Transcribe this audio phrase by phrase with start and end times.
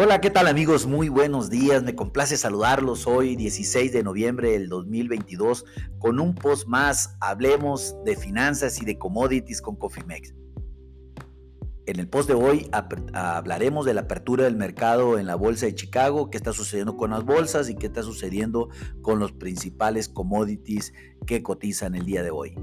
[0.00, 0.86] Hola, ¿qué tal amigos?
[0.86, 1.82] Muy buenos días.
[1.82, 5.64] Me complace saludarlos hoy, 16 de noviembre del 2022,
[5.98, 7.16] con un post más.
[7.20, 10.36] Hablemos de finanzas y de commodities con Cofimex.
[11.86, 12.70] En el post de hoy
[13.12, 17.10] hablaremos de la apertura del mercado en la bolsa de Chicago, qué está sucediendo con
[17.10, 18.68] las bolsas y qué está sucediendo
[19.02, 20.92] con los principales commodities
[21.26, 22.54] que cotizan el día de hoy.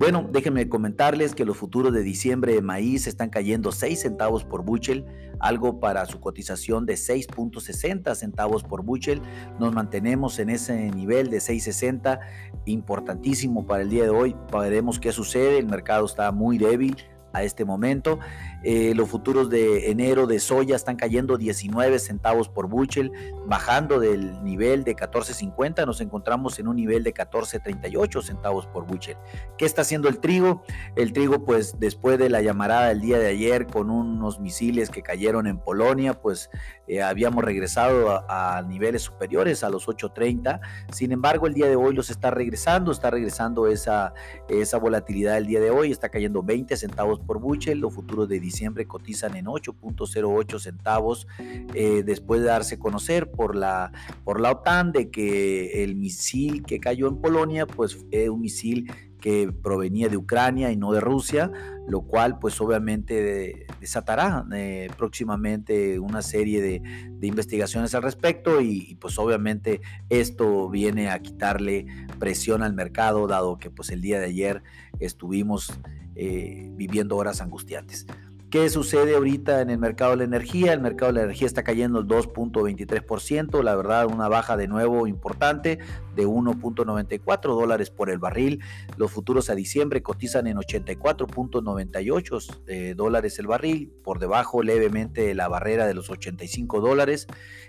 [0.00, 4.64] Bueno, déjenme comentarles que los futuros de diciembre de maíz están cayendo 6 centavos por
[4.64, 5.04] bushel,
[5.40, 9.20] algo para su cotización de 6.60 centavos por bushel.
[9.58, 12.18] Nos mantenemos en ese nivel de 6.60,
[12.64, 14.34] importantísimo para el día de hoy.
[14.50, 16.96] Veremos qué sucede, el mercado está muy débil,
[17.32, 18.18] a este momento.
[18.62, 23.12] Eh, los futuros de enero de soya están cayendo 19 centavos por bushel,
[23.46, 25.86] bajando del nivel de 14.50.
[25.86, 29.16] Nos encontramos en un nivel de 14.38 centavos por bushel.
[29.56, 30.62] ¿Qué está haciendo el trigo?
[30.96, 35.02] El trigo, pues después de la llamarada del día de ayer con unos misiles que
[35.02, 36.50] cayeron en Polonia, pues
[36.86, 40.60] eh, habíamos regresado a, a, niveles superiores a los 8.30.
[40.92, 44.12] Sin embargo, el día de hoy los está regresando, está regresando esa,
[44.48, 47.78] esa volatilidad el día de hoy, está cayendo 20 centavos por bushel.
[47.78, 51.26] Los futuros de diciembre cotizan en 8.08 centavos
[51.74, 53.92] eh, después de darse a conocer por la,
[54.24, 58.90] por la OTAN de que el misil que cayó en Polonia pues es un misil
[59.20, 61.52] que provenía de Ucrania y no de Rusia,
[61.86, 66.82] lo cual pues obviamente desatará eh, próximamente una serie de,
[67.22, 71.86] investigaciones al respecto y, pues obviamente esto viene a quitarle
[72.18, 74.62] presión al mercado dado que pues el día de ayer
[75.00, 75.72] estuvimos
[76.16, 78.06] eh, viviendo horas angustiantes.
[78.50, 80.72] ¿Qué sucede ahorita en el mercado de la energía?
[80.72, 85.06] El mercado de la energía está cayendo el 2.23%, la verdad una baja de nuevo
[85.06, 85.78] importante
[86.16, 88.58] de 1.94 dólares por el barril.
[88.96, 95.36] Los futuros a diciembre cotizan en 84.98 eh, dólares el barril, por debajo levemente de
[95.36, 97.28] la barrera de los 85 dólares.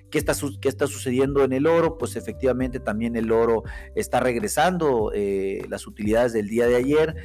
[0.09, 1.99] ¿Qué está, ¿Qué está sucediendo en el oro?
[1.99, 3.61] Pues efectivamente también el oro
[3.93, 7.15] está regresando eh, las utilidades del día de ayer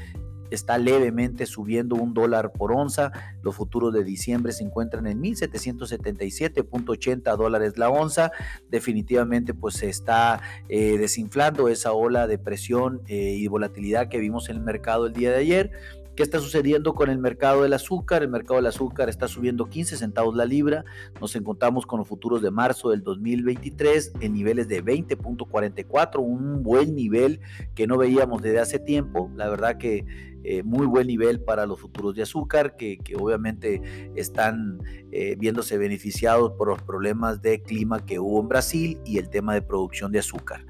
[0.51, 3.13] está levemente subiendo un dólar por onza.
[3.43, 8.33] Los futuros de diciembre se encuentran en 1777.80 dólares la onza.
[8.69, 14.49] Definitivamente pues se está eh, desinflando esa ola de presión eh, y volatilidad que vimos
[14.49, 15.71] en el mercado el día de ayer.
[16.17, 18.23] ¿Qué está sucediendo con el mercado del azúcar?
[18.23, 20.87] El mercado del azúcar está subiendo 15 centavos la libra.
[21.21, 26.95] Nos encontramos con los futuros de marzo del 2023 en niveles de 20.44, un buen
[26.95, 27.41] nivel
[27.75, 29.31] que no veíamos desde hace tiempo.
[29.37, 30.07] La verdad que
[30.43, 33.83] eh, muy buen nivel para los futuros de azúcar, que, obviamente
[34.15, 34.81] están
[35.13, 39.53] eh, viéndose beneficiados por los problemas de clima que hubo en Brasil y el tema
[39.53, 40.65] de producción de azúcar.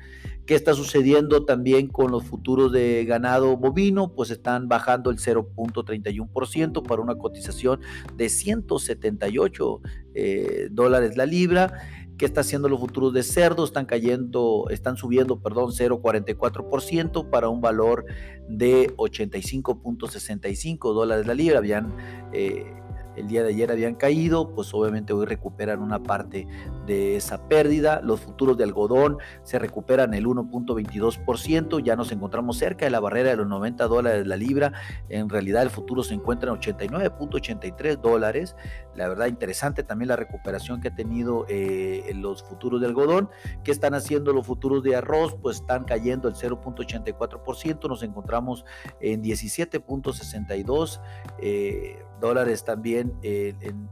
[0.46, 4.12] ¿Qué está sucediendo también con los futuros de ganado bovino?
[4.14, 7.80] Pues están bajando el 0.31% para una cotización
[8.14, 9.80] de 178
[10.14, 11.72] eh, dólares la libra.
[12.16, 13.64] ¿Qué está haciendo los futuros de cerdo?
[13.64, 18.04] Están cayendo, están subiendo, perdón, 0.44% para un valor
[18.48, 21.58] de 85.65 dólares la libra.
[21.58, 21.92] Habían
[22.32, 22.72] eh,
[23.16, 26.46] el día de ayer habían caído, pues obviamente hoy recuperan una parte
[26.86, 28.00] de esa pérdida.
[28.02, 33.30] Los futuros de algodón se recuperan el 1.22%, ya nos encontramos cerca de la barrera
[33.30, 34.72] de los 90 dólares la libra.
[35.08, 38.56] En realidad el futuro se encuentra en 89.83 dólares.
[38.94, 43.28] La verdad interesante también la recuperación que ha tenido eh, los futuros de algodón.
[43.64, 45.36] ¿Qué están haciendo los futuros de arroz?
[45.40, 48.64] Pues están cayendo el 0.84%, nos encontramos
[49.00, 51.00] en 17.62
[51.40, 53.88] eh, dólares también eh, en,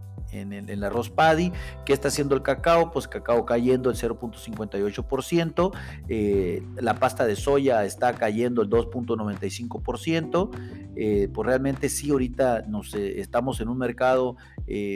[0.68, 1.52] el arroz paddy.
[1.84, 2.90] ¿Qué está haciendo el cacao?
[2.90, 5.72] Pues cacao cayendo el 0.58%.
[6.08, 10.50] Eh, la pasta de soya está cayendo el 2.95%.
[10.96, 14.36] Eh, pues realmente sí, ahorita nos, estamos en un mercado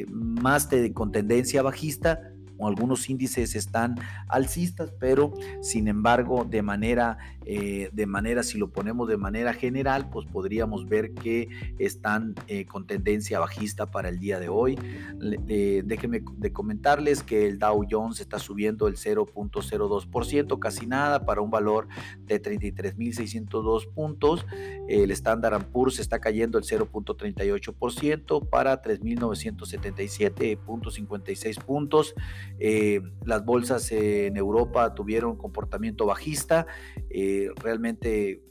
[0.09, 2.33] más de, con tendencia bajista
[2.67, 3.97] algunos índices están
[4.29, 10.11] alcistas, pero sin embargo, de manera, eh, de manera, si lo ponemos de manera general,
[10.11, 11.49] pues podríamos ver que
[11.79, 14.79] están eh, con tendencia bajista para el día de hoy.
[15.19, 21.51] déjenme de comentarles que el Dow Jones está subiendo el 0.02%, casi nada, para un
[21.51, 21.89] valor
[22.27, 24.45] de 33.602 puntos.
[24.89, 32.15] El Standard Poor's está cayendo el 0.38% para 3.977.56 puntos.
[32.61, 36.67] Eh, las bolsas en Europa tuvieron comportamiento bajista,
[37.11, 38.43] eh, realmente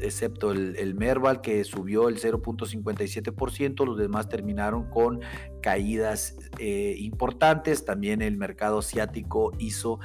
[0.00, 5.20] excepto el, Merval que subió el 0.57%, los demás terminaron con
[5.62, 10.00] caídas eh, importantes, también el mercado asiático hizo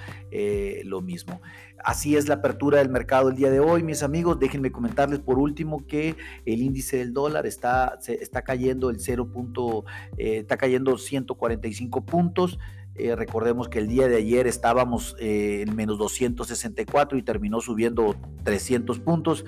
[0.85, 1.41] lo mismo.
[1.83, 4.37] Así es la apertura del mercado el día de hoy, mis amigos.
[4.39, 6.15] Déjenme comentarles por último que
[6.45, 9.31] el índice del dólar está, está cayendo el 0.
[10.17, 12.59] está cayendo 145 puntos.
[12.99, 18.17] Eh, recordemos que el día de ayer estábamos eh, en menos 264 y terminó subiendo
[18.43, 19.45] 300 puntos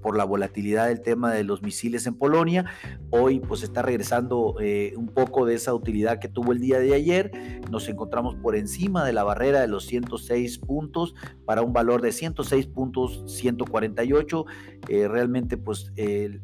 [0.00, 2.66] por la volatilidad del tema de los misiles en Polonia.
[3.10, 6.94] Hoy pues está regresando eh, un poco de esa utilidad que tuvo el día de
[6.94, 7.32] ayer.
[7.68, 12.12] Nos encontramos por encima de la barrera de los 106 puntos para un valor de
[12.12, 14.44] 106 puntos 148.
[15.08, 15.92] realmente pues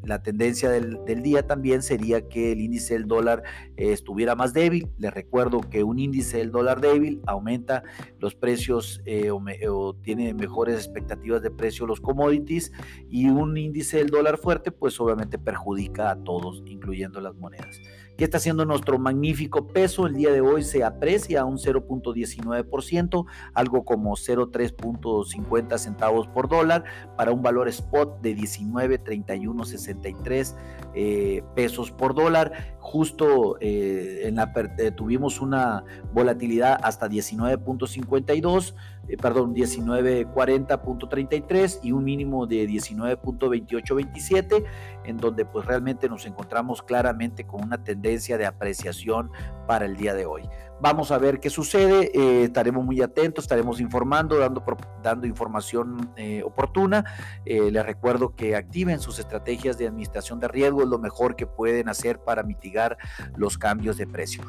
[0.03, 3.45] la tendencia del, del, día también sería que el índice del dólar
[3.77, 4.89] estuviera más débil.
[4.99, 7.85] Les recuerdo que un índice del dólar débil aumenta
[8.19, 12.73] los precios eh, o, tiene mejores expectativas de precio los commodities
[13.09, 17.81] y un índice del dólar fuerte pues obviamente perjudica a todos, incluyendo las monedas.
[18.21, 20.07] ¿Qué está haciendo nuestro magnífico peso?
[20.07, 26.85] El día de hoy se aprecia a un 0.19%, algo como 0.350 centavos por dólar,
[27.17, 30.55] para un valor spot de 19.3163
[30.95, 32.77] eh, pesos por dólar.
[32.79, 34.53] Justo eh, en la,
[34.95, 35.83] tuvimos una
[36.13, 36.30] volatilidad
[36.75, 38.75] hasta 19.52
[39.11, 44.65] eh, perdón, 1940.33 y un mínimo de 19.2827,
[45.05, 49.33] en donde pues realmente nos encontramos claramente con una tendencia de apreciación
[49.67, 50.49] para el día de hoy.
[50.81, 54.63] Vamos a ver qué sucede, eh, estaremos muy atentos, estaremos informando, dando,
[55.03, 57.05] dando información eh, oportuna.
[57.45, 61.89] les recuerdo que activen sus estrategias de administración de riesgo, es lo mejor que pueden
[61.89, 62.97] hacer para mitigar
[63.37, 64.43] los cambios de precio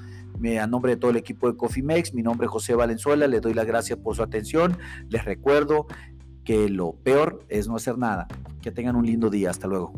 [0.60, 3.54] a nombre de todo el equipo de Cofimex, mi nombre es José Valenzuela, les doy
[3.54, 4.78] las gracias por su atención.
[5.10, 5.88] Les recuerdo
[6.44, 8.28] que lo peor es no hacer nada.
[8.62, 9.50] Que tengan un lindo día.
[9.50, 9.94] Hasta luego.